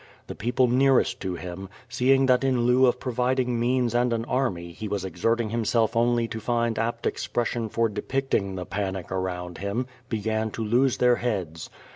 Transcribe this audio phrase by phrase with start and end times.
[0.25, 4.71] The people nearest to him, seeing that in lieu of providing means and an army
[4.71, 9.85] he was exerting himself only to find apt expression for depicting the panic around him,
[10.09, 11.69] began to lose their heads.